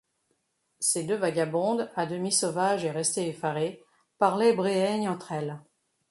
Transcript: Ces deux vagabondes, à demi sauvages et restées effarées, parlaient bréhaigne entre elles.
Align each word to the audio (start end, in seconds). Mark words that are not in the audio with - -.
Ces 0.79 1.03
deux 1.03 1.13
vagabondes, 1.15 1.91
à 1.95 2.07
demi 2.07 2.31
sauvages 2.31 2.83
et 2.85 2.89
restées 2.89 3.27
effarées, 3.27 3.83
parlaient 4.17 4.55
bréhaigne 4.55 5.07
entre 5.07 5.31
elles. 5.31 5.59